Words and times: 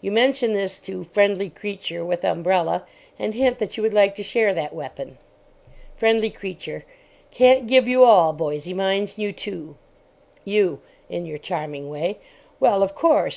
You 0.00 0.10
mention 0.10 0.54
this 0.54 0.80
to 0.80 1.04
Friendly 1.04 1.48
Creature 1.48 2.04
with 2.04 2.24
umbrella, 2.24 2.84
and 3.16 3.32
hint 3.32 3.60
that 3.60 3.76
you 3.76 3.82
would 3.84 3.94
like 3.94 4.16
to 4.16 4.24
share 4.24 4.52
that 4.52 4.74
weapon.) 4.74 5.18
FRIENDLY 5.94 6.30
CREATURE. 6.30 6.84
Can't 7.30 7.68
give 7.68 7.86
you 7.86 8.02
all, 8.02 8.32
boysie. 8.32 8.74
Mine's 8.74 9.16
new, 9.16 9.32
too. 9.32 9.76
YOU. 10.44 10.80
(in 11.08 11.26
your 11.26 11.38
charming 11.38 11.88
way). 11.88 12.18
Well, 12.58 12.82
of 12.82 12.96
course. 12.96 13.36